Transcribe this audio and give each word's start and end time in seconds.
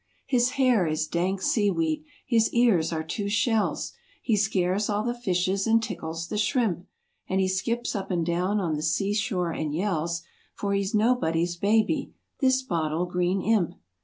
His 0.25 0.53
hair 0.53 0.87
is 0.87 1.05
dank 1.05 1.43
seaweed; 1.43 2.03
his 2.25 2.51
ears 2.55 2.91
are 2.91 3.03
two 3.03 3.29
shells; 3.29 3.93
He 4.19 4.35
scares 4.35 4.89
all 4.89 5.03
the 5.03 5.13
fishes 5.13 5.67
and 5.67 5.79
tickles 5.83 6.27
the 6.27 6.39
shrimp, 6.39 6.87
And 7.29 7.39
he 7.39 7.47
skips 7.47 7.95
up 7.95 8.09
and 8.09 8.25
down 8.25 8.59
on 8.59 8.73
the 8.73 8.81
sea 8.81 9.13
shore 9.13 9.51
and 9.51 9.75
yells, 9.75 10.23
For 10.55 10.73
he's 10.73 10.95
nobody's 10.95 11.55
baby— 11.55 12.15
this 12.39 12.63
Bottle 12.63 13.05
Green 13.05 13.43
Imp. 13.43 13.75